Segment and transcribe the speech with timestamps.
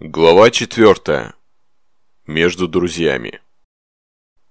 [0.00, 1.34] Глава 4.
[2.26, 3.40] Между друзьями.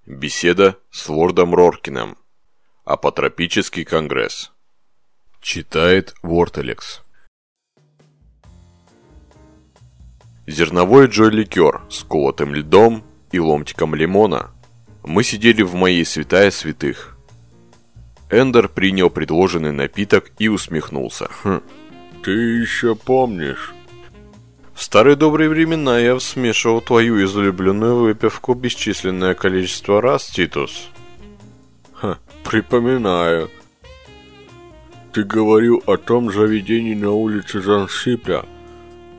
[0.06, 2.18] Беседа с лордом Роркином.
[2.86, 4.54] Апотропический конгресс.
[5.42, 7.02] Читает Вортелекс.
[10.48, 13.04] Зерновой Джой-ликер с колотым льдом
[13.34, 14.52] и ломтиком лимона.
[15.04, 17.18] Мы сидели в моей святая святых.
[18.30, 21.28] Эндер принял предложенный напиток и усмехнулся.
[21.44, 21.62] Хм,
[22.24, 23.74] ты еще помнишь?
[24.74, 30.90] В старые добрые времена я смешивал твою излюбленную выпивку бесчисленное количество раз, Титус.
[31.94, 33.50] Ха, припоминаю.
[35.12, 38.46] Ты говорил о том заведении на улице Зансипля.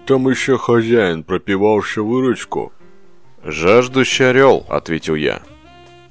[0.06, 2.72] Там еще хозяин пропивал всю выручку.
[3.44, 5.42] «Жаждущий орел»,— ответил я.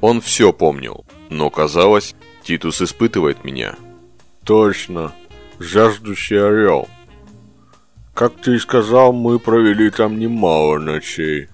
[0.01, 3.75] Он все помнил, но казалось, Титус испытывает меня.
[4.45, 5.13] «Точно,
[5.59, 6.87] жаждущий орел»,
[8.13, 11.47] как ты и сказал, мы провели там немало ночей.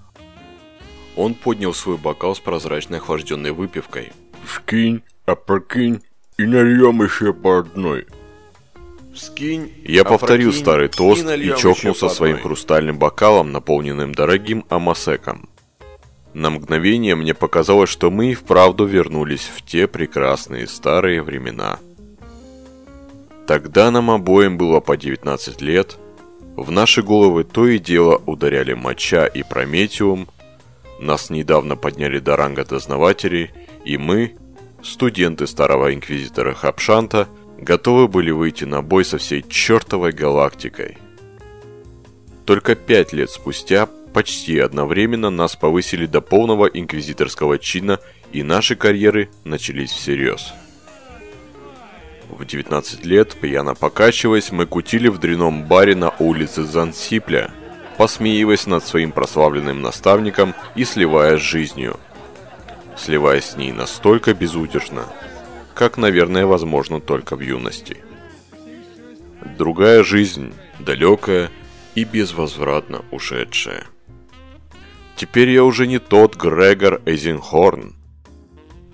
[1.16, 4.12] Он поднял свой бокал с прозрачной охлажденной выпивкой.
[4.46, 6.02] Скинь, опрокинь
[6.38, 8.06] и нальем еще по одной.
[9.14, 15.48] Скинь, Я повторил старый тост и, и чокнулся своим хрустальным бокалом, наполненным дорогим амасеком.
[16.32, 21.80] На мгновение мне показалось, что мы и вправду вернулись в те прекрасные старые времена.
[23.48, 25.96] Тогда нам обоим было по 19 лет–
[26.60, 30.28] в наши головы то и дело ударяли моча и прометиум,
[30.98, 33.50] нас недавно подняли до ранга дознавателей,
[33.86, 34.36] и мы,
[34.82, 40.98] студенты старого инквизитора Хапшанта, готовы были выйти на бой со всей чертовой галактикой.
[42.44, 48.00] Только пять лет спустя, почти одновременно, нас повысили до полного инквизиторского чина,
[48.32, 50.52] и наши карьеры начались всерьез.
[52.30, 57.50] В 19 лет, пьяно покачиваясь, мы кутили в дряном баре на улице Зансипля,
[57.98, 61.98] посмеиваясь над своим прославленным наставником и сливаясь с жизнью.
[62.96, 65.06] Сливаясь с ней настолько безудержно,
[65.74, 67.96] как, наверное, возможно только в юности.
[69.58, 71.50] Другая жизнь, далекая
[71.96, 73.84] и безвозвратно ушедшая.
[75.16, 77.96] Теперь я уже не тот Грегор Эзенхорн,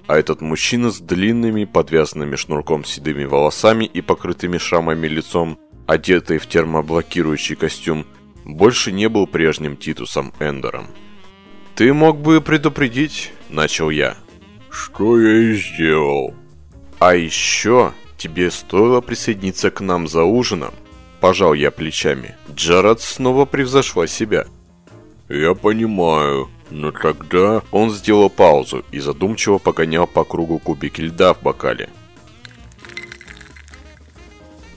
[0.06, 6.46] а этот мужчина с длинными, подвязанными шнурком седыми волосами и покрытыми шрамами лицом, одетый в
[6.46, 8.06] термоблокирующий костюм,
[8.44, 10.86] больше не был прежним Титусом Эндером.
[11.74, 14.16] «Ты мог бы предупредить»,— начал я.
[14.70, 16.34] «Что я и сделал».
[16.98, 20.72] «А еще тебе стоило присоединиться к нам за ужином»,—
[21.20, 22.36] пожал я плечами.
[22.54, 24.46] Джаред снова превзошла себя.
[25.28, 31.42] «Я понимаю», но тогда он сделал паузу и задумчиво погонял по кругу кубики льда в
[31.42, 31.88] бокале.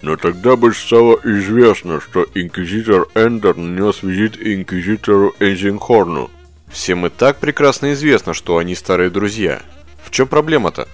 [0.02, 6.30] Но тогда бы стало известно, что инквизитор Эндер нанес визит инквизитору Эйзенхорну.
[6.72, 9.62] Всем и так прекрасно известно, что они старые друзья.
[10.04, 10.88] В чем проблема-то?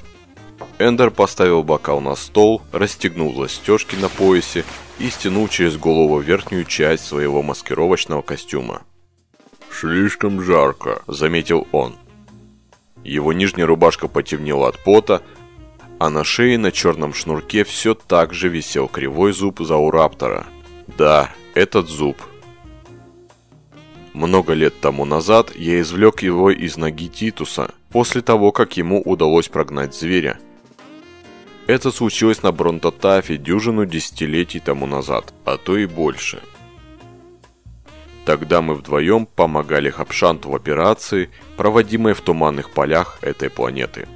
[0.79, 4.65] Эндер поставил бокал на стол, расстегнул застежки на поясе
[4.99, 8.81] и стянул через голову верхнюю часть своего маскировочного костюма.
[9.77, 11.95] «Слишком жарко»,— заметил он.
[13.03, 15.21] Его нижняя рубашка потемнела от пота,
[15.99, 20.45] а на шее на черном шнурке все так же висел кривой зуб Заураптора.
[20.97, 22.17] Да, этот зуб.
[24.13, 29.49] Много лет тому назад я извлек его из ноги Титуса, после того, как ему удалось
[29.49, 30.39] прогнать зверя.
[31.67, 36.41] Это случилось на Бронтотафе дюжину десятилетий тому назад, а то и больше–
[38.25, 44.07] Тогда мы вдвоем помогали Хапшанту в операции, проводимой в туманных полях этой планеты.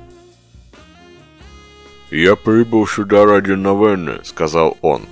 [2.09, 5.03] «Я прибыл сюда ради Новенны»,— сказал он.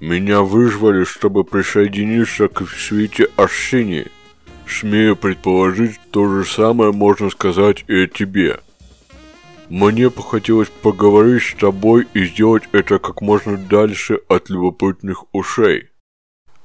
[0.00, 4.06] «Меня вызвали, чтобы присоединиться к свете Арсении.
[4.66, 8.60] Смею предположить, то же самое можно сказать и о тебе.
[9.68, 15.91] Мне бы хотелось поговорить с тобой и сделать это как можно дальше от любопытных ушей».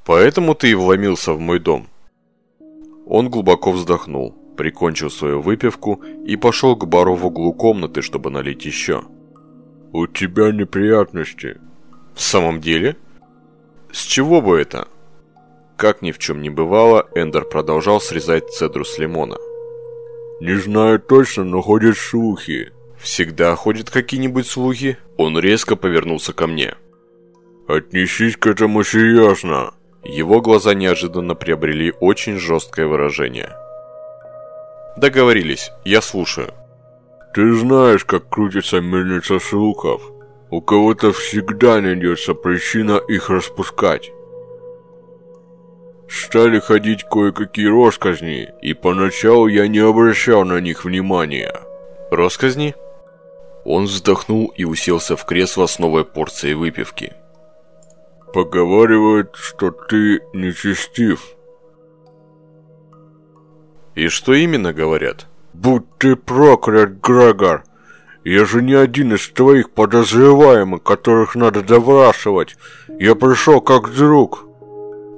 [0.07, 1.89] Поэтому ты и вломился в мой дом.
[3.05, 8.65] Он глубоко вздохнул, прикончил свою выпивку и пошел к бару в углу комнаты, чтобы налить
[8.65, 9.03] еще.
[9.91, 11.57] «У тебя неприятности».
[12.15, 12.95] «В самом деле?
[13.91, 14.87] С чего бы это?»
[15.75, 19.35] Как ни в чем не бывало, Эндер продолжал срезать цедру с лимона.
[20.39, 22.71] «Не знаю точно, но ходят слухи».
[22.97, 26.75] «Всегда ходят какие-нибудь слухи?» Он резко повернулся ко мне.
[27.67, 29.76] «Отнесись к этому серьезно».
[30.07, 33.49] Его глаза неожиданно приобрели очень жесткое выражение.
[34.95, 36.53] Договорились, я слушаю.
[37.33, 40.01] Ты знаешь, как крутится мельница слухов.
[40.49, 44.11] У кого-то всегда найдется причина их распускать.
[46.07, 51.53] стали ходить кое-какие росказни, и поначалу я не обращал на них внимания.
[52.11, 52.75] Росказни?
[53.65, 57.13] Он вздохнул и уселся в кресло с новой порцией выпивки.
[58.33, 61.21] Поговаривают, что ты нечестив.
[63.95, 65.27] И что именно говорят?
[65.53, 67.63] Будь ты проклят, Грегор!
[68.23, 72.57] Я же не один из твоих подозреваемых, которых надо допрашивать.
[72.99, 74.45] Я пришел как друг.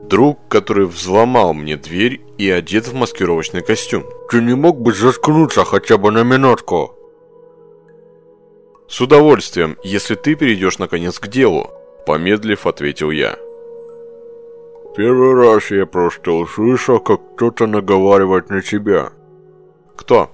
[0.03, 4.05] Друг, который взломал мне дверь и одет в маскировочный костюм.
[4.29, 6.95] Ты не мог бы заткнуться хотя бы на минутку?
[8.87, 11.71] С удовольствием, если ты перейдешь наконец к делу,
[12.09, 13.37] помедлив, ответил я.
[14.95, 19.11] Первый раз я просто услышал, как кто-то наговаривает на тебя.
[19.95, 20.31] Кто?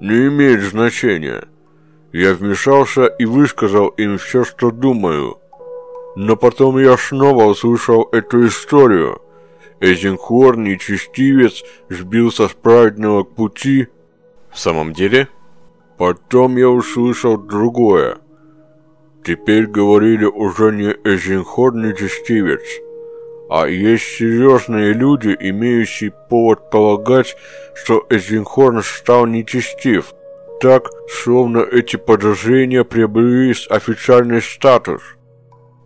[0.00, 1.48] Не имеет значения.
[2.12, 5.38] Я вмешался и высказал им все, что думаю.
[6.14, 9.20] Но потом я снова услышал эту историю.
[9.80, 13.88] Эзенхор, нечестивец, сбился с праведного пути.
[14.52, 15.26] В самом деле?
[15.98, 18.18] Потом я услышал другое.
[19.26, 22.62] Теперь говорили уже не Эзенхор, нечестивец,
[23.50, 27.36] а есть серьезные люди, имеющие повод полагать,
[27.74, 30.14] что Эзенхорн стал нечестив–
[30.60, 35.02] так, словно эти подозрения приобрели официальный статус.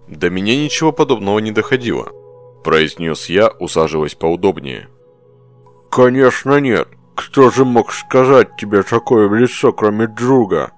[0.08, 2.12] До меня ничего подобного не доходило,
[2.62, 4.88] произнес я, усаживаясь поудобнее.
[5.90, 6.88] Конечно нет.
[7.16, 10.72] Кто же мог сказать тебе такое в лицо, кроме друга?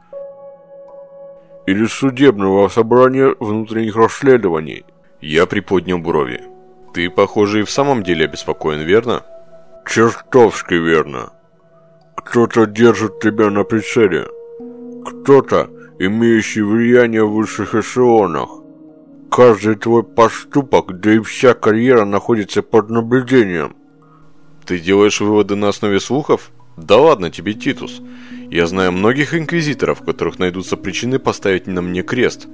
[1.66, 4.84] Или судебного собрания внутренних расследований?
[5.20, 6.42] Я приподнял брови.
[6.92, 9.22] Ты, похоже, и в самом деле обеспокоен, верно?
[9.86, 11.32] Чертовски верно.
[12.16, 14.26] Кто-то держит тебя на прицеле.
[15.06, 18.48] Кто-то, имеющий влияние в высших эшелонах.
[19.30, 23.76] Каждый твой поступок, да и вся карьера находится под наблюдением.
[24.66, 26.50] Ты делаешь выводы на основе слухов?
[26.76, 28.00] Да ладно тебе, Титус.
[28.50, 32.46] Я знаю многих инквизиторов, у которых найдутся причины поставить на мне крест.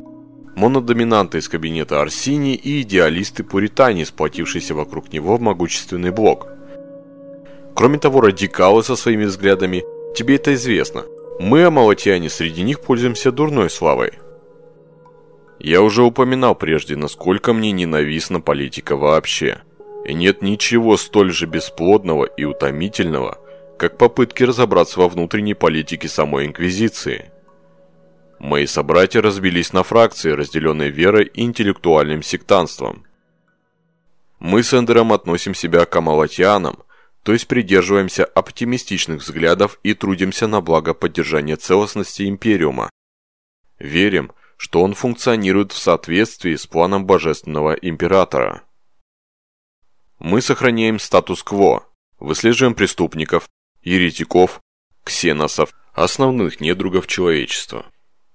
[0.57, 6.49] Монодоминанты из кабинета Арсини и идеалисты-пуритане, сплотившиеся вокруг него в могущественный блок–
[7.79, 11.05] Кроме того, радикалы со своими взглядами, тебе это известно.
[11.39, 14.15] Мы, амалатиане, среди них пользуемся дурной славой.
[15.61, 19.59] Я уже упоминал прежде, насколько мне ненавистна политика вообще.
[20.05, 23.39] И нет ничего столь же бесплодного и утомительного,
[23.79, 27.31] как попытки разобраться во внутренней политике самой Инквизиции.
[28.39, 33.05] Мои собратья разбились на фракции, разделенные верой и интеллектуальным сектанством.
[34.39, 36.83] Мы с Эндером относим себя к амалатианам,
[37.23, 42.91] то есть придерживаемся оптимистичных взглядов и трудимся на благо поддержания целостности Империума.
[43.79, 48.63] Верим, что он функционирует в соответствии с планом Божественного Императора.
[50.19, 51.87] Мы сохраняем статус-кво,
[52.19, 53.49] выслеживаем преступников,
[53.83, 54.61] еретиков,
[55.05, 57.87] ксеносов, основных недругов человечества.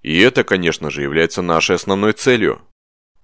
[0.02, 2.62] И это, конечно же, является нашей основной целью.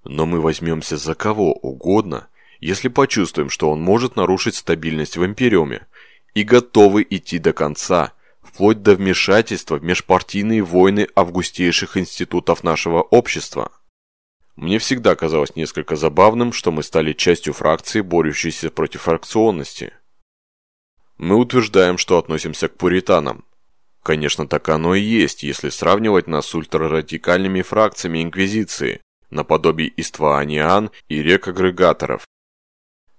[0.03, 2.27] Но мы возьмемся за кого угодно–
[2.59, 5.87] если почувствуем, что он может нарушить стабильность в Империуме,
[6.33, 13.71] и готовы идти до конца, вплоть до вмешательства в межпартийные войны августейших институтов нашего общества.
[14.55, 19.93] Мне всегда казалось несколько забавным, что мы стали частью фракции, борющейся против фракционности.
[21.19, 23.43] Мы утверждаем, что относимся к пуританам.
[24.03, 31.21] Конечно, так оно и есть, если сравнивать нас с ультрарадикальными фракциями Инквизиции, наподобие Иствааниан и
[31.21, 32.25] рек-агрегаторов,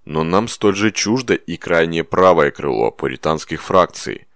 [0.06, 4.26] но нам столь же чуждо и крайне правое крыло пуританских фракций,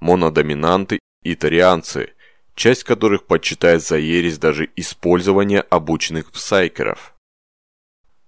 [0.00, 2.12] монодоминанты и тарианцы,
[2.56, 7.14] часть которых почитает за ересь даже использование обученных псайкеров.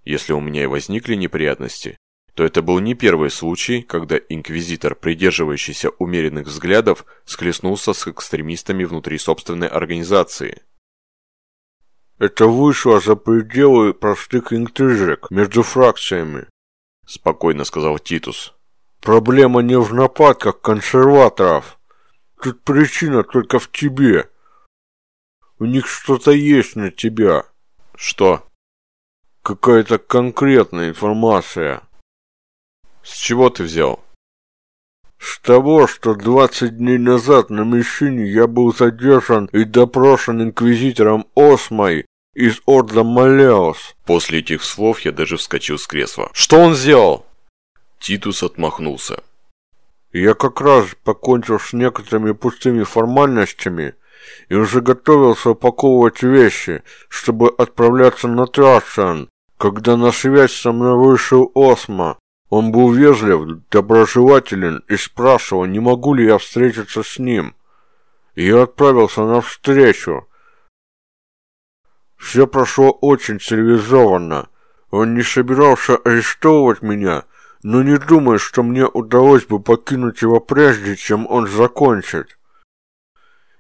[0.05, 1.97] Если у меня и возникли неприятности,
[2.39, 9.19] то это был не первый случай, когда инквизитор, придерживающийся умеренных взглядов, схлестнулся с экстремистами внутри
[9.19, 10.63] собственной организации.
[12.21, 16.47] Это вышло за пределы простых интрижек между фракциями
[17.09, 18.55] спокойно сказал Титус.
[19.01, 21.77] Проблема не в нападках консерваторов.
[22.41, 24.31] Тут причина только в тебе.
[25.59, 27.47] У них что-то есть на тебя.
[27.97, 28.47] Что?
[29.43, 31.83] Какая-то конкретная информация.
[33.09, 34.05] С чего ты взял?
[35.19, 42.05] С того, что 20 дней назад на Мишине я был задержан и допрошен инквизитором Осмой
[42.35, 43.97] из Орда Малеос.
[44.05, 46.31] После этих слов я даже вскочил с кресла.
[46.35, 47.25] Что он сделал?
[47.99, 49.23] Титус отмахнулся.
[50.13, 53.95] Я как раз покончил с некоторыми пустыми формальностями
[54.49, 61.51] и уже готовился упаковывать вещи, чтобы отправляться на Трашан, когда на связь со мной вышел
[61.55, 62.19] Осма.
[62.51, 67.55] Он был вежлив, доброжелателен и спрашивал, не могу ли я встретиться с ним.
[68.35, 70.27] И я отправился навстречу.
[72.17, 74.49] Все прошло очень цивилизованно.
[74.91, 77.25] Он не собирался арестовывать меня,
[77.63, 82.39] но не думаю, что мне удалось бы покинуть его прежде, чем он закончит.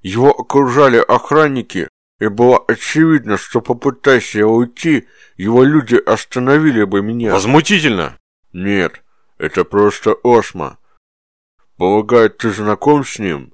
[0.01, 7.35] Его окружали охранники, и было очевидно, что попытайся я уйти, его люди остановили бы меня.
[7.35, 8.19] Возмутительно!
[8.53, 9.03] Нет,
[9.39, 10.79] это просто Осма.
[11.77, 13.53] Полагаю, ты знаком с ним?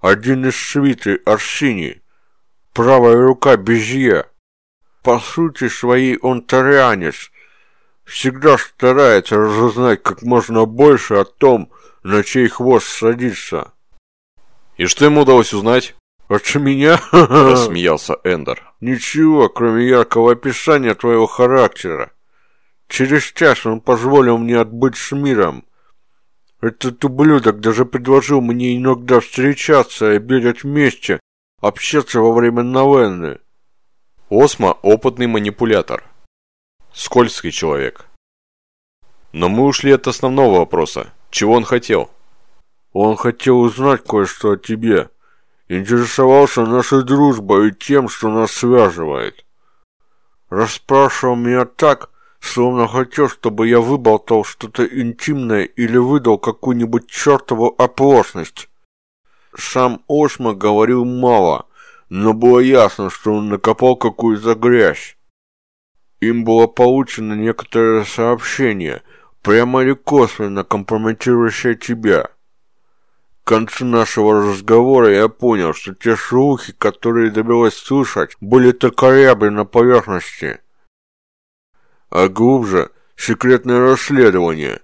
[0.00, 2.02] Один из свиты Арсини.
[2.72, 4.26] Правая рука Безье.
[5.02, 7.30] По сути своей он тарианец.
[8.04, 11.72] Всегда старается разузнать как можно больше о том,
[12.02, 13.72] на чей хвост садится.
[14.76, 15.94] И что ему удалось узнать?
[16.28, 17.00] От меня?
[17.12, 18.62] Рассмеялся Эндер.
[18.80, 22.12] Ничего, кроме яркого описания твоего характера.
[22.88, 25.64] Через час он позволил мне отбыть с миром.
[26.60, 31.20] Этот ублюдок даже предложил мне иногда встречаться и бегать вместе,
[31.60, 33.40] общаться во время новенны.
[34.30, 36.04] Осма– опытный манипулятор.
[36.92, 38.06] Скользкий человек.
[39.32, 41.12] Но мы ушли от основного вопроса.
[41.30, 42.10] Чего он хотел?
[42.92, 45.10] Он хотел узнать кое-что о тебе.
[45.68, 49.44] Интересовался нашей дружбой и тем, что нас связывает.
[50.48, 52.10] Расспрашивал меня так,
[52.44, 58.68] словно хотел, чтобы я выболтал что-то интимное или выдал какую-нибудь чертову оплошность.
[59.56, 61.66] Сам Осма говорил мало,
[62.10, 65.16] но было ясно, что он накопал какую-то грязь.
[66.20, 69.02] Им было получено некоторое сообщение,
[69.42, 72.28] прямо или косвенно компрометирующее тебя.
[73.42, 79.48] К концу нашего разговора я понял, что те слухи, которые довелось слышать, были только рябли
[79.48, 80.60] на поверхности–
[82.14, 84.80] а глубже секретное расследование.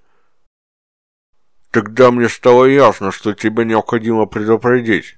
[1.71, 5.17] Тогда мне стало ясно, что тебя необходимо предупредить,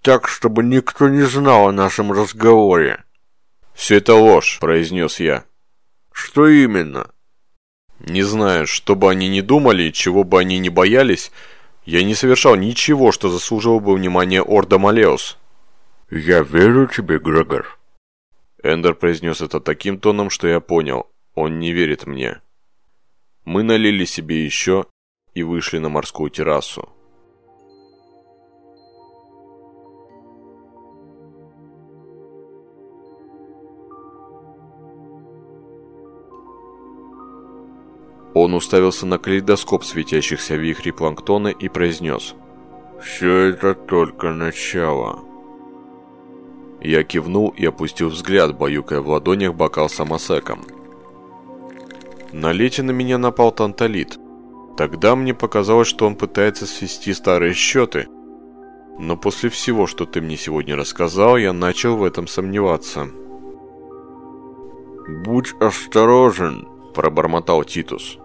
[0.00, 3.04] так, чтобы никто не знал о нашем разговоре.
[3.74, 5.44] «Все это ложь»,– произнес я.
[6.12, 7.10] «Что именно?»
[8.00, 11.30] «Не знаю, что бы они ни думали, чего бы они ни боялись,
[11.84, 15.36] я не совершал ничего, что заслуживало бы внимания Орда Малеус».
[16.10, 17.78] «Я верю тебе, Грегор».
[18.62, 21.06] Эндер произнес это таким тоном, что я понял.
[21.40, 22.42] Он не верит мне.
[23.44, 24.86] Мы налили себе еще
[25.34, 26.88] и вышли на морскую террасу.
[38.34, 42.34] Он уставился на калейдоскоп светящихся вихрей планктона и произнес
[43.00, 45.20] «Все это только начало».
[46.80, 50.77] Я кивнул и опустил взгляд, баюкая в ладонях бокал самосеком.
[52.32, 54.18] На лете на меня напал Танталит.
[54.76, 58.06] Тогда мне показалось, что он пытается свести старые счеты.
[58.98, 63.08] Но после всего, что ты мне сегодня рассказал, я начал в этом сомневаться.
[65.24, 68.18] «Будь осторожен»,– пробормотал Титус.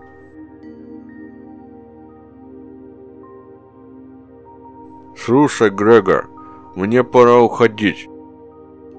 [5.15, 6.29] «Слушай, Грегор,
[6.75, 8.09] мне пора уходить.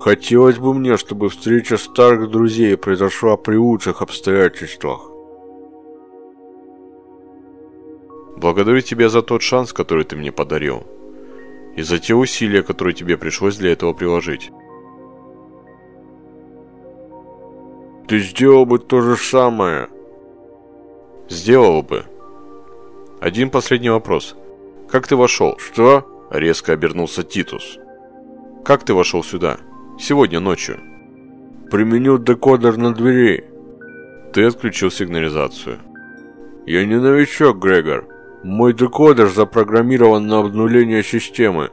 [0.00, 5.10] Хотелось бы мне, чтобы встреча старых друзей произошла при лучших обстоятельствах.
[8.36, 10.82] Благодарю тебя за тот шанс, который ты мне подарил.
[11.76, 14.50] И за те усилия, которые тебе пришлось для этого приложить.
[18.06, 19.88] Ты сделал бы то же самое.
[21.28, 22.04] Сделал бы.
[23.20, 24.36] Один последний вопрос.
[24.90, 25.58] Как ты вошел?
[25.58, 26.28] Что?
[26.30, 27.78] Резко обернулся Титус.
[28.64, 29.58] Как ты вошел сюда?
[29.98, 30.80] Сегодня ночью.
[31.70, 33.44] Применил декодер на двери.
[34.32, 35.78] Ты отключил сигнализацию.
[36.66, 38.06] Я не новичок, Грегор.
[38.42, 41.70] Мой декодер запрограммирован на обнуление системы.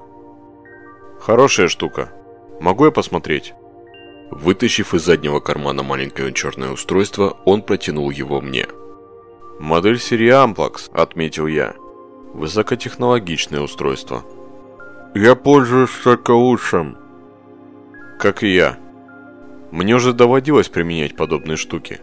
[1.19, 2.13] Хорошая штука.
[2.61, 3.53] Могу я посмотреть?
[4.29, 8.67] Вытащив из заднего кармана маленькое черное устройство, он протянул его мне.
[9.59, 11.75] «Модель серии Amplax»,— отметил я.
[12.33, 14.23] «Высокотехнологичное устройство».
[15.13, 16.97] «Я пользуюсь только лучшим»,
[18.21, 18.77] как и я.
[19.71, 22.01] Мне уже доводилось применять подобные штуки.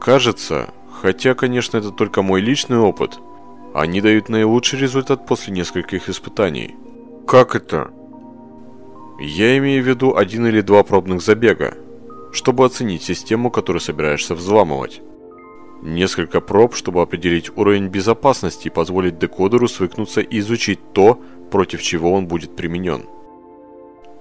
[0.00, 3.18] Кажется, хотя, конечно, это только мой личный опыт,
[3.74, 6.76] они дают наилучший результат после нескольких испытаний.
[7.26, 7.90] Как это?
[9.18, 11.74] Я имею в виду один или два пробных забега,
[12.32, 15.02] чтобы оценить систему, которую собираешься взламывать.
[15.82, 22.12] Несколько проб, чтобы определить уровень безопасности и позволить декодеру свыкнуться и изучить то, против чего
[22.12, 23.06] он будет применен.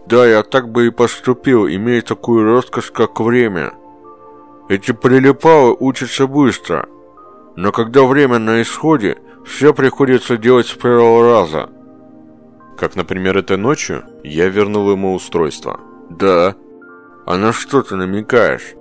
[0.08, 3.74] Да, я так бы и поступил, имея такую роскошь, как время.
[4.70, 6.88] Эти прилипалы учатся быстро.
[7.56, 11.70] Но когда время на исходе, все приходится делать с первого раза.
[12.78, 15.80] Как, например, этой ночью я вернул ему устройство.
[16.10, 16.56] Да.
[17.26, 18.76] А на что ты намекаешь?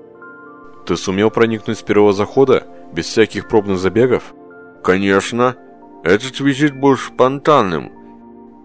[0.85, 4.35] Ты сумел проникнуть с первого захода, без всяких пробных забегов?
[4.83, 5.57] Конечно.
[6.03, 7.93] Этот визит был спонтанным.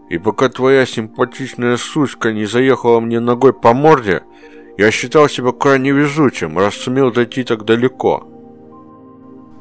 [0.09, 4.23] И пока твоя симпатичная сучка не заехала мне ногой по морде,
[4.77, 8.27] я считал себя крайне везучим, раз сумел дойти так далеко.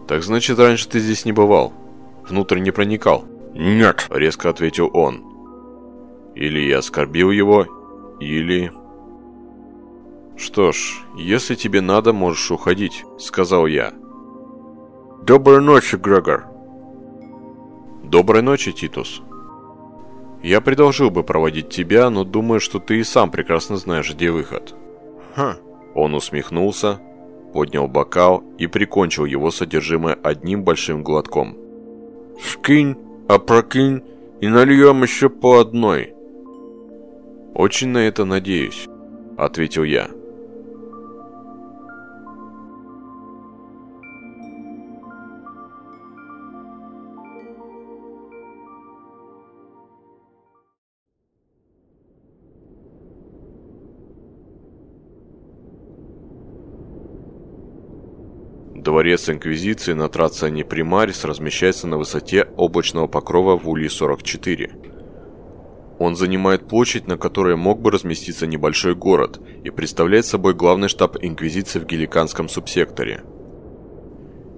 [0.08, 1.74] Так значит, раньше ты здесь не бывал?
[2.26, 3.26] Внутрь не проникал?
[3.54, 5.22] Нет, резко ответил он.
[6.34, 7.66] Или я оскорбил его,
[8.20, 8.72] или...
[10.38, 13.92] «Что ж, если тебе надо, можешь уходить»,— сказал я.
[15.24, 16.46] «Доброй ночи, Грегор».
[18.04, 19.20] «Доброй ночи, Титус».
[20.42, 24.74] «Я предложил бы проводить тебя, но думаю, что ты и сам прекрасно знаешь, где выход».
[25.36, 25.54] «Хм».
[25.94, 27.00] Он усмехнулся,
[27.52, 31.56] поднял бокал и прикончил его содержимое одним большим глотком.
[32.40, 32.96] «Скинь,
[33.28, 34.04] опрокинь
[34.40, 36.14] и нальем еще по одной».
[37.54, 38.86] «Очень на это надеюсь»,—
[39.36, 40.08] ответил я.
[58.82, 65.96] Дворец Инквизиции на Трациане Примарис размещается на высоте облачного покрова в Улье-44.
[65.98, 71.16] Он занимает площадь, на которой мог бы разместиться небольшой город, и представляет собой главный штаб
[71.20, 73.24] Инквизиции в Геликанском субсекторе.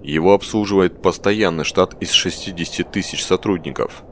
[0.03, 4.03] Его обслуживает постоянный штат из 60 тысяч сотрудников.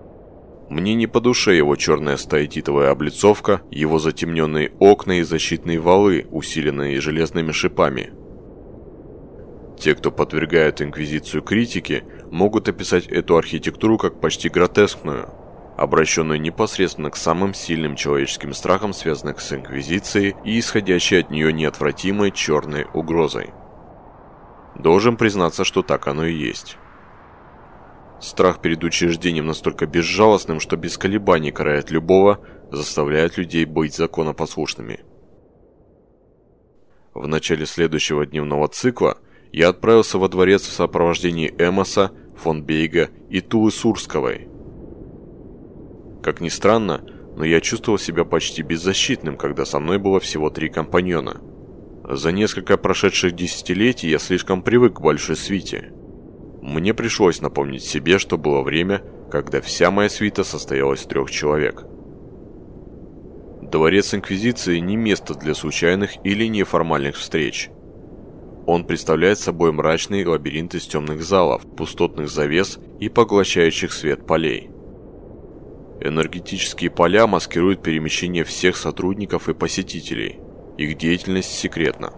[0.71, 6.99] Мне не по душе его черная стаэтитовая облицовка, его затемненные окна и защитные валы, усиленные
[6.99, 8.13] железными шипами–
[9.79, 15.31] те, кто подвергают Инквизицию критике, могут описать эту архитектуру как почти гротескную,
[15.77, 22.33] обращенную непосредственно к самым сильным человеческим страхам, связанных с Инквизицией и исходящей от нее неотвратимой
[22.33, 23.51] черной угрозой.
[24.75, 26.77] Должен признаться, что так оно и есть.
[28.21, 35.01] Страх перед учреждением настолько безжалостным, что без колебаний карает любого, заставляет людей быть законопослушными.
[37.15, 39.19] В начале следующего дневного цикла–
[39.53, 44.49] я отправился во дворец в сопровождении Эмоса, фон Бейга и Тулы Сурсковой.
[46.23, 47.05] Как ни странно,
[47.37, 51.41] но я чувствовал себя почти беззащитным, когда со мной было всего три компаньона.
[52.05, 55.93] За несколько прошедших десятилетий я слишком привык к большой свите.
[56.61, 61.85] Мне пришлось напомнить себе, что было время, когда вся моя свита состояла из трех человек.
[63.63, 67.71] Дворец Инквизиции не место для случайных или неформальных встреч–
[68.69, 74.69] он представляет собой мрачный лабиринт из темных залов, пустотных завес и поглощающих свет полей.
[76.03, 80.39] Энергетические поля маскируют перемещение всех сотрудников и посетителей.
[80.77, 82.13] Их деятельность секретна.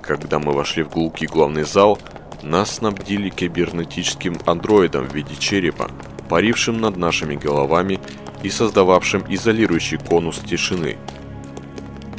[0.00, 1.98] Когда мы вошли в гулкий главный зал,
[2.42, 5.90] нас снабдили кибернетическим андроидом в виде черепа,
[6.30, 8.00] парившим над нашими головами
[8.42, 10.96] и создававшим изолирующий конус тишины–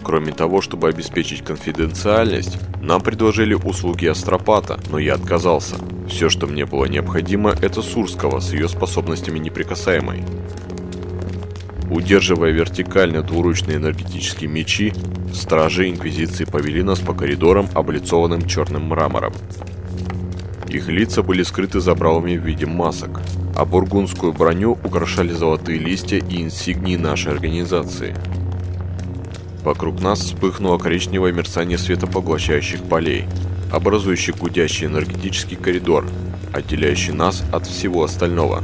[0.07, 5.75] Кроме того, чтобы обеспечить конфиденциальность, нам предложили услуги астропата, но я отказался.
[6.07, 10.23] Все, что мне было необходимо, это Сурского с ее способностями неприкасаемой.
[11.91, 14.93] Удерживая вертикально двуручные энергетические мечи,
[15.33, 19.33] стражи Инквизиции повели нас по коридорам, облицованным черным мрамором.
[20.69, 23.19] Их лица были скрыты забралами в виде масок,
[23.57, 28.15] а бургундскую броню украшали золотые листья и инсигнии нашей организации–
[29.67, 33.25] Вокруг нас вспыхнуло коричневое мерцание светопоглощающих полей,
[33.69, 36.07] образующий гудящий энергетический коридор,
[36.53, 38.63] отделяющий нас от всего остального.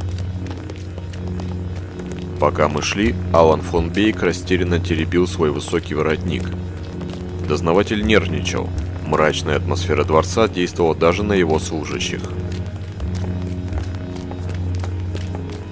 [2.40, 6.44] Пока мы шли, Алан фон Бейк растерянно теребил свой высокий воротник.
[7.46, 8.70] Дознаватель нервничал.
[9.06, 12.22] Мрачная атмосфера дворца действовала даже на его служащих.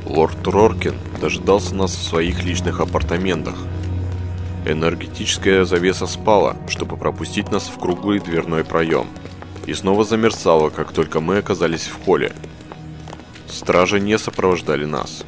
[0.04, 3.56] Лорд Роркин дожидался нас в своих личных апартаментах,
[4.64, 9.08] Энергетическая завеса спала, чтобы пропустить нас в круглый дверной проем.
[9.66, 12.32] И снова замерцала, как только мы оказались в холле.
[13.48, 15.24] Стражи не сопровождали нас.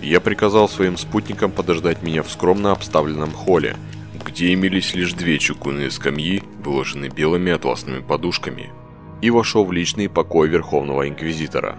[0.00, 3.76] Я приказал своим спутникам подождать меня в скромно обставленном холле,
[4.24, 8.70] где имелись лишь две чугунные скамьи, выложенные белыми атласными подушками,
[9.22, 11.76] и вошел в личный покой Верховного Инквизитора.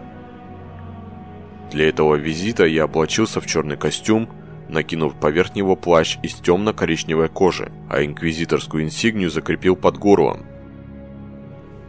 [1.71, 4.29] Для этого визита я облачился в черный костюм,
[4.69, 10.45] накинув поверх него плащ из темно-коричневой кожи, а инквизиторскую инсигнию закрепил под горлом.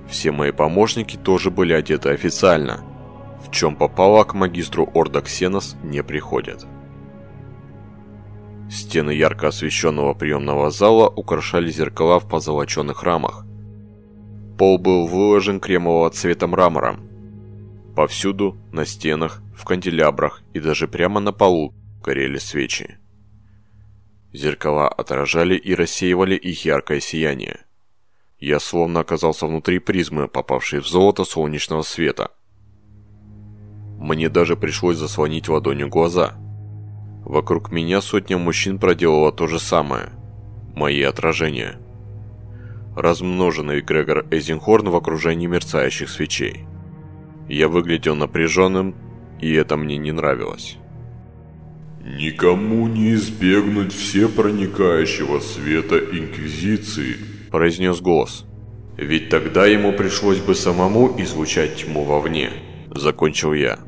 [0.09, 2.85] Все мои помощники тоже были одеты официально.
[3.45, 6.67] В чем попало к магистру Орда Ксенос не приходят.
[8.71, 13.45] Стены ярко освещенного приемного зала украшали зеркала в позолоченных рамах.
[14.59, 17.09] Пол был выложен кремового цвета мрамором.
[17.97, 22.99] Повсюду, на стенах, в канделябрах и даже прямо на полу горели свечи.
[24.33, 27.61] Зеркала отражали и рассеивали их яркое сияние.
[28.39, 32.31] Я словно оказался внутри призмы, попавшей в золото солнечного света.
[33.99, 36.35] Мне даже пришлось заслонить ладонью глаза.
[37.25, 40.11] Вокруг меня сотня мужчин проделала то же самое.
[40.75, 41.79] Мои отражения.
[42.97, 46.65] Размноженный Грегор Эзенхорн в окружении мерцающих свечей.
[47.49, 48.95] Я выглядел напряженным,
[49.41, 50.79] и это мне не нравилось.
[52.03, 57.17] «Никому не избегнуть все проникающего света Инквизиции»,–
[57.51, 58.47] произнес голос.
[58.97, 62.53] «Ведь тогда ему пришлось бы самому излучать тьму вовне»,–
[62.95, 63.79] закончил я.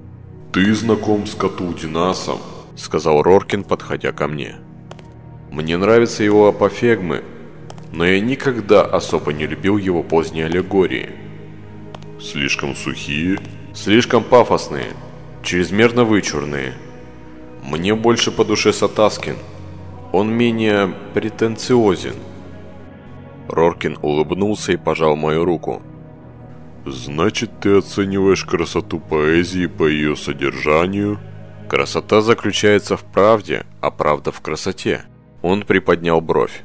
[0.53, 2.38] «Ты знаком с Катудинасом»,–
[2.77, 4.57] сказал Роркин, подходя ко мне.
[5.51, 7.25] «Мне нравятся его апофегмы,
[7.92, 11.12] но я никогда особо не любил его поздние аллегории».
[12.20, 13.38] «Слишком сухие?»
[13.75, 14.88] «Слишком пафосные,
[15.42, 16.75] чрезмерно вычурные.
[17.62, 19.37] Мне больше по душе Сатаскин.
[20.12, 22.14] Он менее претенциозен».
[23.48, 25.83] Роркин улыбнулся и пожал мою руку.
[26.85, 31.18] «Значит, ты оцениваешь красоту поэзии по ее содержанию?»
[31.68, 35.03] «Красота заключается в правде, а правда в красоте».
[35.42, 36.62] Он приподнял бровь.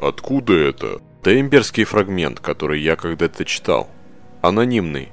[0.00, 3.88] «Откуда это?» «Это имперский фрагмент, который я когда-то читал.
[4.40, 5.12] Анонимный.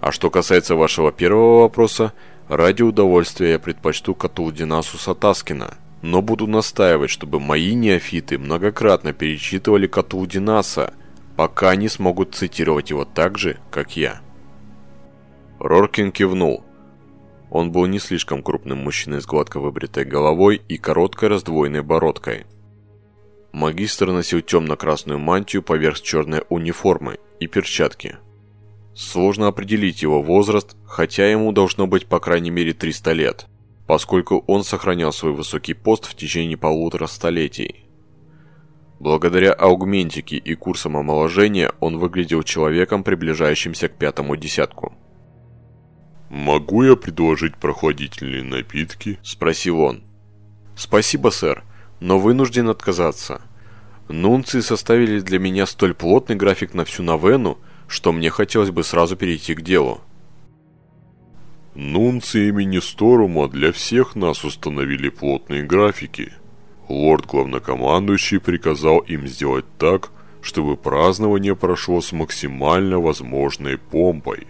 [0.00, 2.12] А что касается вашего первого вопроса,
[2.56, 10.26] ради удовольствия я предпочту Катулдинасу Сатаскина но буду настаивать, чтобы мои неофиты многократно перечитывали Катул
[10.26, 10.92] Динаса,
[11.36, 14.20] пока они смогут цитировать его так же, как я.
[15.60, 16.64] Роркин кивнул.
[17.50, 22.46] Он был не слишком крупным мужчиной с гладко выбритой головой и короткой раздвоенной бородкой.
[23.52, 28.16] Магистр носил темно-красную мантию поверх черной униформы и перчатки.
[28.94, 33.48] Сложно определить его возраст, хотя ему должно быть по крайней мере 300 лет
[33.92, 37.84] поскольку он сохранял свой высокий пост в течение полутора столетий.
[39.00, 44.94] Благодаря аугментике и курсам омоложения он выглядел человеком, приближающимся к пятому десятку.
[46.30, 50.04] «Могу я предложить прохладительные напитки?»– спросил он.
[50.76, 51.64] «Спасибо, сэр,
[52.00, 53.42] но вынужден отказаться.
[54.08, 57.58] Нунции составили для меня столь плотный график на всю новену,
[57.92, 60.00] что мне хотелось бы сразу перейти к делу».
[61.74, 66.32] Нунци имени Сторума для всех нас установили плотные графики.
[66.88, 70.10] Лорд-главнокомандующий приказал им сделать так,
[70.42, 74.48] чтобы празднование прошло с максимально возможной помпой.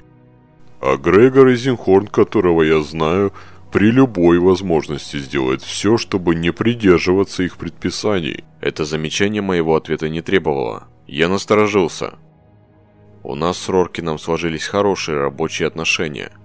[0.81, 3.33] А Грегор Изенхорн, которого я знаю,
[3.73, 8.45] при любой возможности сделает все, чтобы не придерживаться их предписаний.
[8.61, 10.89] Это замечание моего ответа не требовало.
[11.07, 12.15] Я насторожился.
[13.23, 16.33] У нас с Роркином сложились хорошие рабочие отношения–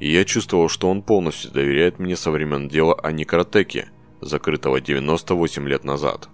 [0.00, 3.90] и я чувствовал, что он полностью доверяет мне со времен дела о Некротеке,
[4.20, 6.28] закрытого 98 лет назад.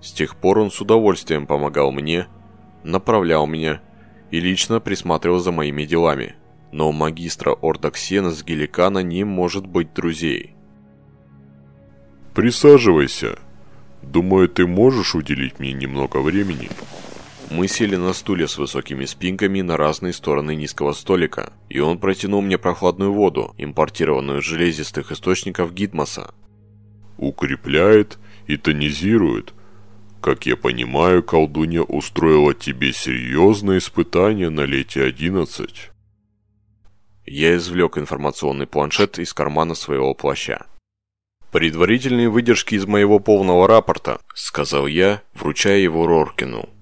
[0.00, 2.28] С тех пор он с удовольствием помогал мне,
[2.84, 3.82] направлял меня
[4.30, 6.36] и лично присматривал за моими делами,
[6.72, 10.54] но у магистра Ордоксена с Геликана не может быть друзей.
[12.32, 13.38] «Присаживайся.
[14.02, 16.68] Думаю, ты можешь уделить мне немного времени?»
[17.50, 22.40] Мы сели на стуле с высокими спинками на разные стороны низкого столика, и он протянул
[22.40, 26.34] мне прохладную воду, импортированную из железистых источников Гидмоса.
[27.18, 29.52] «Укрепляет и тонизирует.
[30.20, 35.90] Как я понимаю, колдунья устроила тебе серьезное испытание на лете 11».
[37.26, 40.66] Я извлек информационный планшет из кармана своего плаща.
[41.52, 46.73] «Предварительные выдержки из моего полного рапорта»,— сказал я, вручая его Роркину.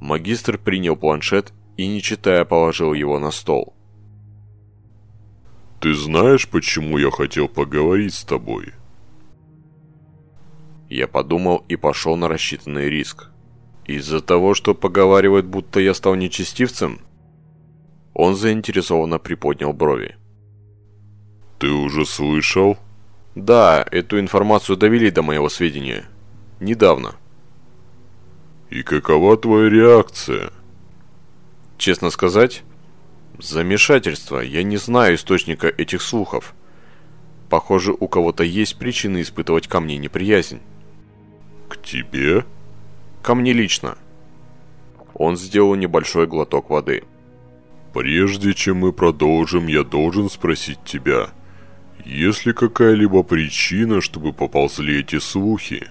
[0.00, 3.74] Магистр принял планшет и, не читая, положил его на стол.
[5.80, 8.72] «Ты знаешь, почему я хотел поговорить с тобой?»
[10.88, 13.30] Я подумал и пошел на рассчитанный риск.
[13.86, 17.00] Из-за того, что поговаривают, будто я стал нечестивцем?
[18.14, 20.16] Он заинтересованно приподнял брови.
[21.58, 22.78] «Ты уже слышал?»
[23.34, 26.04] «Да, эту информацию довели до моего сведения.
[26.60, 27.16] Недавно».
[28.70, 30.50] «И какова твоя реакция?»
[31.78, 32.62] «Честно сказать,
[33.38, 34.40] замешательство.
[34.40, 36.54] Я не знаю источника этих слухов.
[37.48, 40.60] Похоже, у кого-то есть причины испытывать ко мне неприязнь».
[41.68, 42.44] «К тебе?»
[43.22, 43.98] «Ко мне лично».
[45.14, 47.04] Он сделал небольшой глоток воды.
[47.94, 51.30] «Прежде чем мы продолжим, я должен спросить тебя,
[52.04, 55.88] есть ли какая-либо причина, чтобы поползли эти слухи?»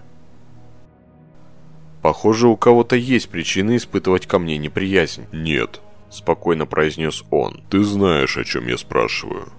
[2.05, 5.25] Похоже, у кого-то есть причины испытывать ко мне неприязнь.
[5.31, 7.63] «Нет»,– спокойно произнес он.
[7.71, 9.51] «Ты знаешь, о чем я спрашиваю».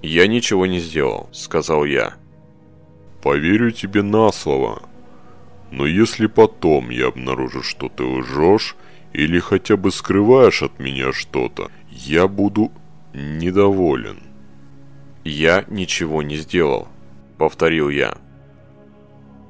[0.00, 2.14] «Я ничего не сделал»,– сказал я.
[3.24, 4.84] «Поверю тебе на слово.
[5.72, 8.76] Но если потом я обнаружу, что ты лжешь
[9.12, 12.70] или хотя бы скрываешь от меня что-то, я буду
[13.12, 14.20] недоволен».
[15.24, 16.86] «Я ничего не сделал»,–
[17.36, 18.16] повторил я.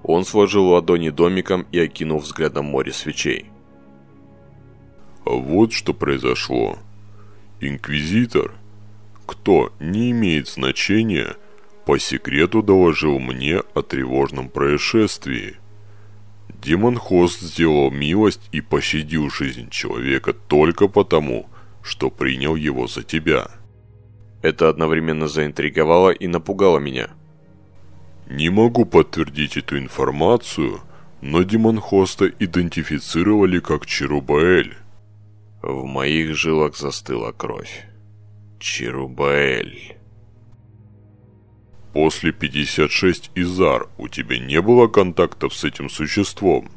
[0.09, 3.51] Он сложил ладони домиком и окинул взглядом море свечей.
[5.27, 6.79] Вот что произошло.
[7.61, 8.55] Инквизитор,
[9.27, 11.37] кто не имеет значения,
[11.85, 15.57] по секрету доложил мне о тревожном происшествии.
[16.63, 21.51] Демон-хост сделал милость и пощадил жизнь человека только потому,
[21.83, 23.49] что принял его за тебя.
[24.41, 27.11] Это одновременно заинтриговало и напугало меня.
[28.31, 30.83] Не могу подтвердить эту информацию,
[31.23, 34.77] но Демонхоста идентифицировали как Черубаэль.
[35.63, 37.87] В моих жилах застыла кровь.
[38.61, 39.97] Черубаэль.
[41.95, 46.71] После 56 Изар у тебя не было контактов с этим существом?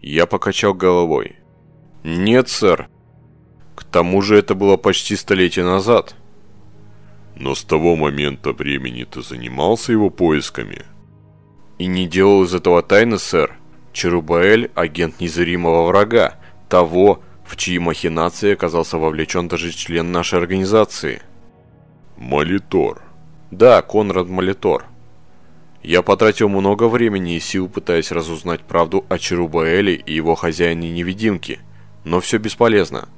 [0.00, 1.34] Я покачал головой.
[2.04, 2.88] Нет, сэр.
[3.74, 6.14] К тому же это было почти столетие назад.
[7.36, 10.84] Но с того момента времени ты занимался его поисками?
[11.78, 13.58] И не делал из этого тайны, сэр.
[13.92, 16.36] Черубаэль– агент незримого врага,
[16.68, 21.22] того, в чьи махинации оказался вовлечен даже член нашей организации.
[22.16, 23.02] Молитор.
[23.50, 24.86] Да, Конрад Молитор.
[25.82, 31.60] Я потратил много времени и сил, пытаясь разузнать правду о Черубаэле и его хозяине-невидимке,
[32.04, 33.08] но все бесполезно.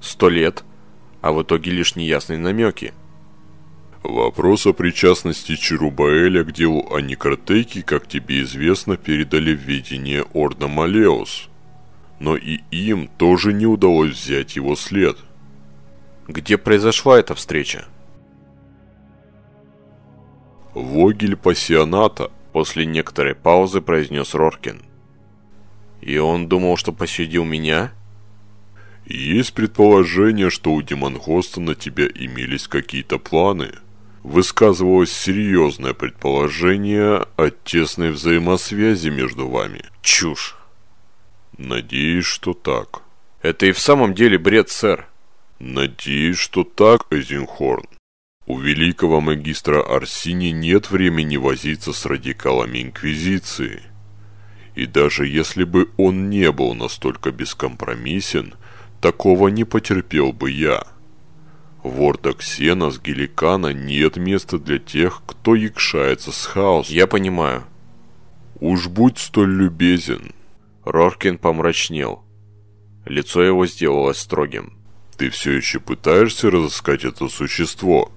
[0.00, 0.64] Сто лет,
[1.22, 2.92] а в итоге лишь неясные намеки–
[4.02, 10.66] Вопрос о причастности Черубаэля к делу о Некротеке, как тебе известно, передали в ведение Орда
[10.66, 11.48] Малеус.
[12.18, 15.16] Но и им тоже не удалось взять его след.
[16.26, 17.84] Где произошла эта встреча?
[20.74, 24.82] Вогель пассионата, после некоторой паузы произнес Роркин.
[26.00, 27.92] И он думал, что пощадил меня?
[29.06, 33.70] Есть предположение, что у Демонхоста на тебя имелись какие-то планы–
[34.22, 39.84] высказывалось серьезное предположение о тесной взаимосвязи между вами.
[40.02, 40.56] Чушь.
[41.58, 43.02] Надеюсь, что так.
[43.42, 45.08] Это и в самом деле бред, сэр.
[45.58, 47.86] Надеюсь, что так, Эзенхорн.
[48.46, 53.82] У великого магистра Арсини нет времени возиться с радикалами Инквизиции.
[54.74, 58.54] И даже если бы он не был настолько бескомпромиссен,
[59.00, 60.84] такого не потерпел бы я.
[61.82, 66.94] В Ордоксена с Геликана нет места для тех, кто якшается с хаосом.
[66.94, 67.64] Я понимаю.
[68.60, 70.32] Уж будь столь любезен.
[70.84, 72.22] Роркин помрачнел.
[73.04, 74.74] Лицо его сделалось строгим.
[75.16, 78.12] Ты все еще пытаешься разыскать это существо?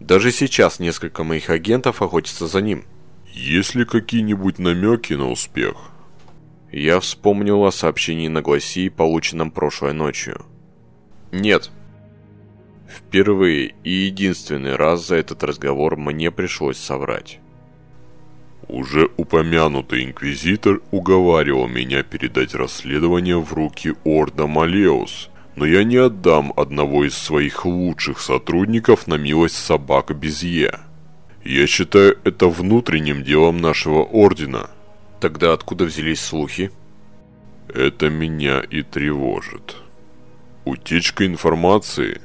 [0.00, 2.84] Даже сейчас несколько моих агентов охотятся за ним.
[3.32, 5.76] Есть ли какие-нибудь намеки на успех?
[6.72, 10.44] Я вспомнил о сообщении на Гласи, полученном прошлой ночью.
[11.30, 11.70] Нет,
[12.88, 17.40] Впервые и единственный раз за этот разговор мне пришлось соврать.
[18.68, 26.52] Уже упомянутый инквизитор уговаривал меня передать расследование в руки Орда Малеус, но я не отдам
[26.56, 30.80] одного из своих лучших сотрудников на милость собак Безье.
[31.44, 34.70] Я считаю это внутренним делом нашего ордена.
[35.20, 36.72] Тогда откуда взялись слухи?
[37.72, 39.76] Это меня и тревожит.
[40.64, 42.20] Утечка информации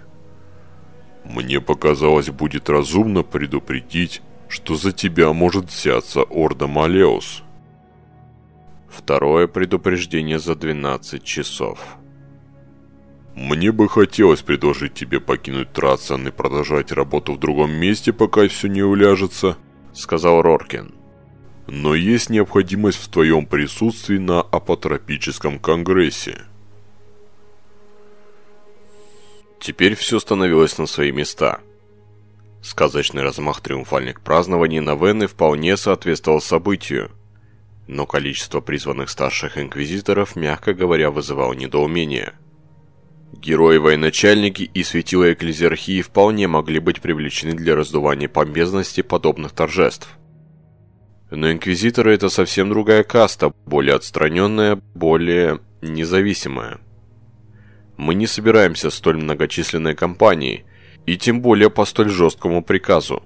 [1.23, 7.43] мне показалось, будет разумно предупредить, что за тебя может взяться Орда Малеус.
[8.89, 11.79] Второе предупреждение за 12 часов.
[13.35, 18.67] Мне бы хотелось предложить тебе покинуть Трацан и продолжать работу в другом месте, пока все
[18.67, 19.57] не уляжется,
[19.93, 20.93] сказал Роркин.
[21.67, 26.41] Но есть необходимость в твоем присутствии на апотропическом конгрессе.
[29.61, 31.59] Теперь все становилось на свои места.
[32.63, 37.11] Сказочный размах триумфальных празднований на Вены вполне соответствовал событию,
[37.87, 42.33] но количество призванных старших инквизиторов, мягко говоря, вызывало недоумение.
[43.33, 50.09] Герои-военачальники и светила экклезиархии вполне могли быть привлечены для раздувания помпезности подобных торжеств.
[51.29, 56.79] Но инквизиторы это совсем другая каста, более отстраненная, более независимая.
[57.97, 60.65] Мы не собираемся столь многочисленной компанией,
[61.05, 63.23] и тем более по столь жесткому приказу.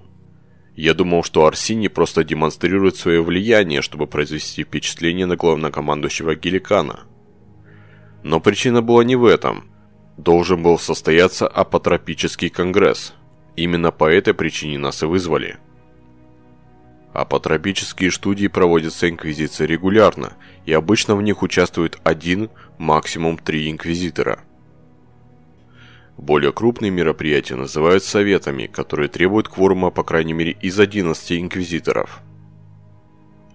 [0.74, 7.04] Я думал, что Арсини просто демонстрирует свое влияние, чтобы произвести впечатление на главнокомандующего Геликана.
[8.22, 9.70] Но причина была не в этом.
[10.18, 13.14] Должен был состояться апотропический конгресс.
[13.56, 15.58] Именно по этой причине нас и вызвали.
[17.14, 20.34] Апотропические студии проводятся Инквизицией регулярно,
[20.66, 24.40] и обычно в них участвует один, максимум три инквизитора–
[26.18, 32.20] более крупные мероприятия называют советами, которые требуют кворума по крайней мере из 11 инквизиторов.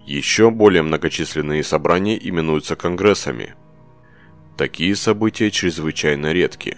[0.06, 3.54] Еще более многочисленные собрания именуются конгрессами.
[4.56, 6.76] Такие события чрезвычайно редки.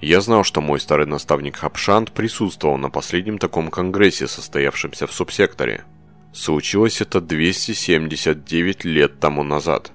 [0.00, 5.84] Я знал, что мой старый наставник Хапшант присутствовал на последнем таком конгрессе, состоявшемся в субсекторе.
[6.32, 9.90] Случилось это 279 лет тому назад.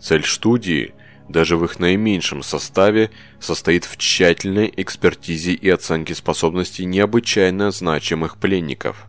[0.00, 0.94] Цель студии
[1.28, 9.06] даже в их наименьшем составе, состоит в тщательной экспертизе и оценке способностей необычайно значимых пленников.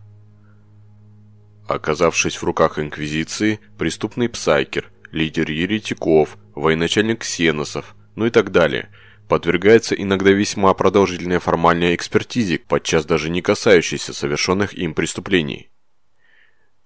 [1.67, 8.89] Оказавшись в руках Инквизиции, преступный псайкер, лидер еретиков, военачальник ксеносов, ну и так далее,
[9.27, 15.69] подвергается иногда весьма продолжительной формальной экспертизе, подчас даже не касающейся совершенных им преступлений.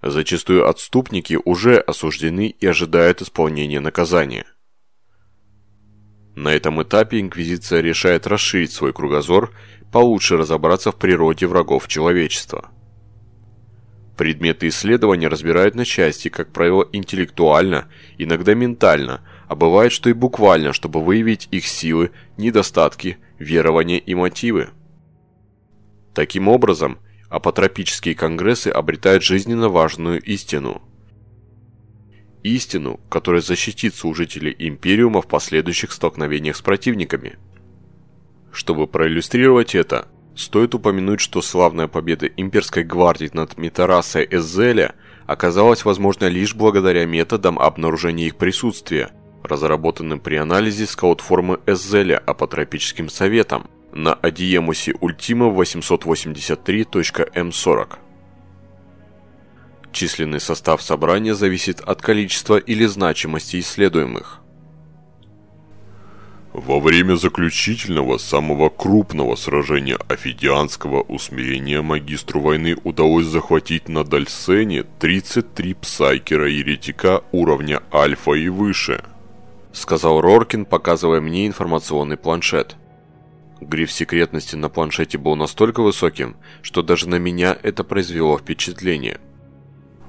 [0.02, 4.46] Зачастую отступники уже осуждены и ожидают исполнения наказания.
[6.36, 9.52] На этом этапе Инквизиция решает расширить свой кругозор,
[9.92, 12.70] получше разобраться в природе врагов человечества.
[14.18, 20.74] Предметы исследования разбирают на части, как правило, интеллектуально, иногда ментально, а бывает, что и буквально,
[20.74, 24.70] чтобы выявить их силы, недостатки, верования и мотивы.
[26.14, 30.82] Таким образом, апотропические конгрессы обретают жизненно важную истину–
[32.44, 37.38] истину, которая защитит служителей Империума в последующих столкновениях с противниками.
[38.52, 44.94] Чтобы проиллюстрировать это, стоит упомянуть, что славная победа имперской гвардии над Митарасой Эзеля
[45.26, 49.10] оказалась возможна лишь благодаря методам обнаружения их присутствия,
[49.44, 58.03] разработанным при анализе скаут-формы Эзеля апотропическим советом на Адиемусе Ультима 883.m40.
[59.94, 64.40] Численный состав собрания зависит от количества или значимости исследуемых.
[66.52, 75.76] Во время заключительного, самого крупного сражения офидианского усмирения магистру войны удалось захватить на Дальсене 33
[75.76, 79.04] псайкера-еретика уровня альфа и выше,
[79.74, 82.78] сказал Роркин, показывая мне информационный планшет.
[83.62, 89.20] Гриф секретности на планшете был настолько высоким, что даже на меня это произвело впечатление–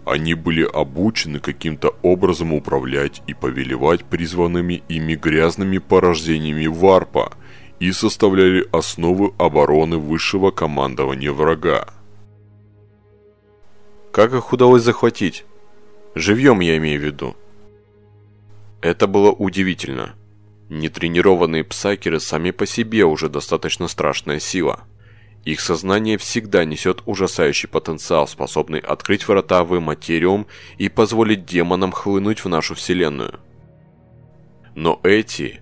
[0.05, 7.33] они были обучены каким-то образом управлять и повелевать призванными ими грязными порождениями варпа
[7.81, 11.89] и составляли основы обороны высшего командования врага.
[14.13, 15.45] Как их удалось захватить?
[16.15, 17.37] Живьем я имею в виду.
[18.81, 20.15] Это было удивительно.
[20.69, 24.85] Нетренированные псакеры сами по себе уже достаточно страшная сила–
[25.45, 30.47] их сознание всегда несет ужасающий потенциал, способный открыть врата в материум
[30.79, 33.41] и позволить демонам хлынуть в нашу вселенную.
[34.75, 35.61] Но эти,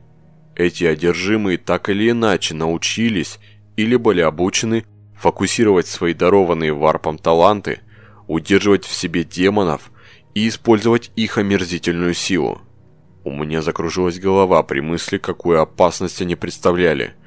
[0.55, 3.39] эти одержимые так или иначе научились
[3.77, 4.85] или были обучены
[5.19, 7.81] фокусировать свои дарованные варпом таланты,
[8.29, 9.91] удерживать в себе демонов
[10.35, 12.63] и использовать их омерзительную силу.
[13.25, 17.15] У меня закружилась голова при мысли, какую опасность они представляли–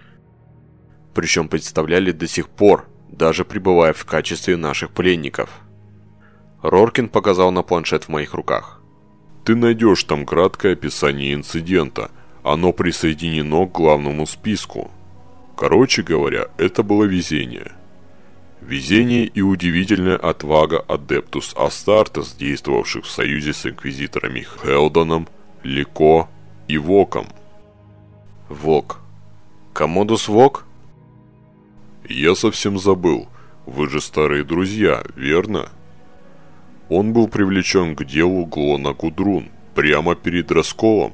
[1.15, 5.49] причем представляли до сих пор, даже пребывая в качестве наших пленников.
[6.61, 8.81] Роркин показал на планшет в моих руках.
[9.45, 12.11] Ты найдешь там краткое описание инцидента.
[12.43, 14.91] Оно присоединено к главному списку.
[15.55, 17.71] Короче говоря, это было везение.
[18.61, 25.27] Везение и удивительная отвага адептус Астартес, действовавших в союзе с инквизиторами Хелдоном,
[25.63, 26.27] Лико
[26.67, 27.27] и Воком.
[28.49, 28.99] Вок.
[29.73, 30.65] Комодус Вок?
[32.07, 33.27] «Я совсем забыл.
[33.65, 35.69] Вы же старые друзья, верно?»
[36.87, 41.13] Он был привлечен к делу Глона Гудрун прямо перед расколом.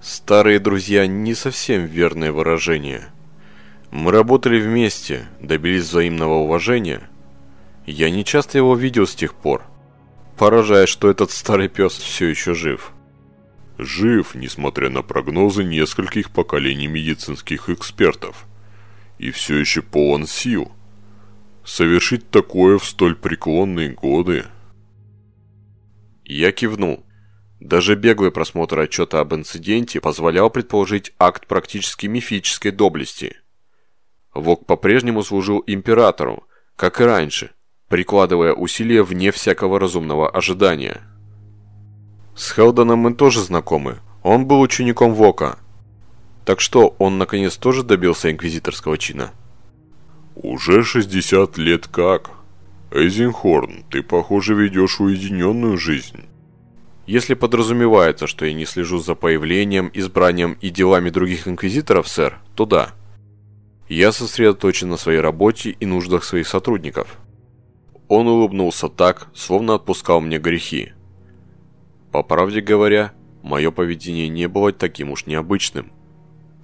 [0.00, 3.04] «Старые друзья» не совсем верное выражение.
[3.92, 7.02] Мы работали вместе, добились взаимного уважения.
[7.86, 9.62] Я не часто его видел с тех пор.
[10.36, 12.90] Поражает, что этот старый пес все еще жив.
[13.78, 18.44] Жив, несмотря на прогнозы нескольких поколений медицинских экспертов–
[19.18, 20.72] и все еще полон сил.
[21.64, 24.44] Совершить такое в столь преклонные годы.
[26.24, 27.04] Я кивнул.
[27.60, 33.36] Даже беглый просмотр отчета об инциденте позволял предположить акт практически мифической доблести.
[34.34, 36.46] Вок по-прежнему служил императору,
[36.76, 37.52] как и раньше,
[37.88, 41.00] прикладывая усилия вне всякого разумного ожидания.
[42.36, 45.58] С Хелдоном мы тоже знакомы, он был учеником Вока.
[46.46, 49.32] Так что, он наконец тоже добился инквизиторского чина?
[50.36, 52.30] Уже 60 лет как?
[52.92, 56.26] Эйзенхорн, ты, похоже, ведешь уединенную жизнь.
[57.04, 62.64] Если подразумевается, что я не слежу за появлением, избранием и делами других инквизиторов, сэр, то
[62.64, 62.90] да.
[63.88, 67.18] Я сосредоточен на своей работе и нуждах своих сотрудников.
[68.06, 70.92] Он улыбнулся так, словно отпускал мне грехи.
[72.12, 75.90] По правде говоря, мое поведение не было таким уж необычным.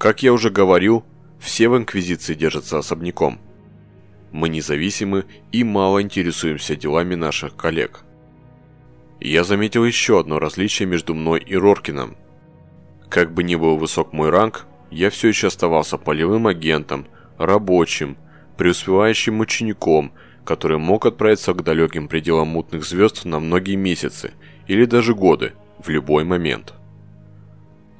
[0.03, 1.05] Как я уже говорил,
[1.39, 3.39] все в Инквизиции держатся особняком.
[4.33, 8.01] Мы независимы и мало интересуемся делами наших коллег.
[9.21, 12.17] Я заметил еще одно различие между мной и Роркином.
[13.09, 17.07] Как бы ни был высок мой ранг, я все еще оставался полевым агентом,
[17.39, 18.17] рабочим,
[18.59, 24.33] преуспевающим учеником, который мог отправиться к далеким пределам мутных звезд на многие месяцы
[24.67, 26.75] или даже годы, в любой момент.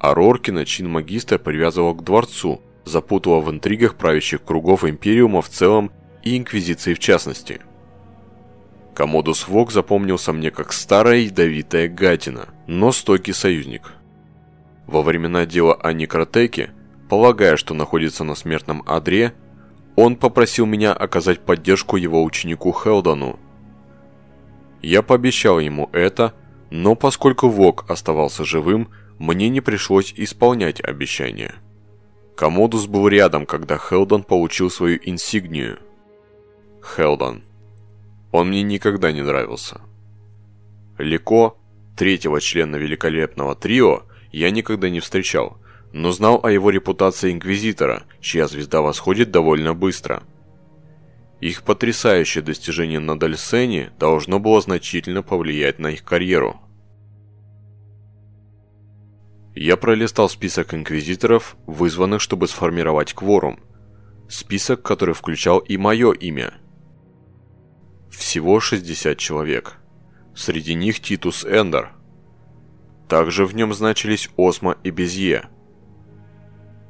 [0.03, 5.91] А Роркина чин магистра привязывал к дворцу, запутывая в интригах правящих кругов Империума в целом
[6.21, 7.59] и Инквизиции в частности–
[8.93, 13.93] Комодус Вок запомнился мне как старая ядовитая гатина, но стойкий союзник.
[14.85, 16.71] Во времена дела о Некротеке,
[17.09, 19.33] полагая, что находится на смертном адре,
[19.95, 23.39] он попросил меня оказать поддержку его ученику Хелдону.
[24.81, 26.33] Я пообещал ему это,
[26.69, 28.89] но поскольку Вок оставался живым,
[29.23, 31.55] мне не пришлось исполнять обещание.
[32.35, 35.79] Комодус был рядом, когда Хелдон получил свою инсигнию.
[36.83, 37.41] Хелдон.
[38.33, 39.79] Он мне никогда не нравился.
[40.97, 41.55] Лико,
[41.95, 44.03] третьего члена великолепного трио,
[44.33, 45.57] я никогда не встречал,
[45.93, 50.23] но знал о его репутации инквизитора, чья звезда восходит довольно быстро.
[51.39, 56.59] Их потрясающее достижение на Дальсене должно было значительно повлиять на их карьеру.
[59.55, 63.59] Я пролистал список инквизиторов, вызванных, чтобы сформировать кворум.
[64.29, 66.53] Список, который включал и мое имя–
[68.13, 69.77] всего 60 человек.
[70.35, 71.93] Среди них Титус Эндер.
[73.09, 75.49] Также в нем значились Осма и Безье.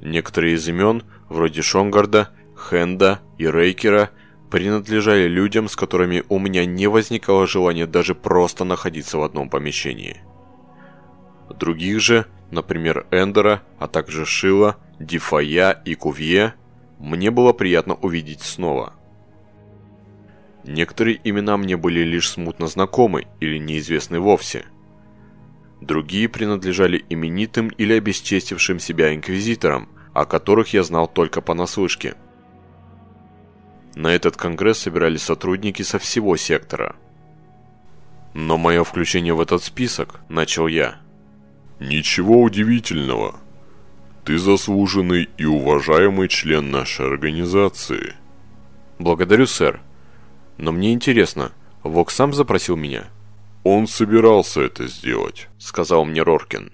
[0.02, 4.12] Некоторые из имен, вроде Шонгарда, Хенда и Рейкера,
[4.52, 10.22] принадлежали людям, с которыми у меня не возникало желания даже просто находиться в одном помещении.
[11.58, 16.54] Других же, например Эндера, а также Шила, Дифая и Кувье,
[17.00, 18.94] мне было приятно увидеть снова–
[20.64, 24.66] Некоторые имена мне были лишь смутно знакомы или неизвестны вовсе.
[25.82, 32.16] Другие принадлежали именитым или обесчестившим себя инквизиторам, о которых я знал только понаслышке.
[33.96, 36.96] На этот конгресс собирались сотрудники со всего сектора.
[38.34, 41.00] Но мое включение в этот список, начал я.
[41.84, 43.36] Ничего удивительного.
[44.24, 48.14] Ты заслуженный и уважаемый член нашей организации.
[49.00, 49.82] Благодарю, сэр.
[50.58, 51.52] Но мне интересно,
[51.84, 53.08] Вок сам запросил меня?
[53.66, 56.72] Он собирался это сделать, сказал мне Роркин.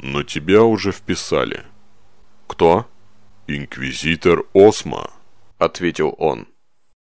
[0.00, 1.62] Но тебя уже вписали.
[2.46, 2.86] Кто?
[3.46, 5.12] Инквизитор Осма,
[5.56, 6.46] ответил он.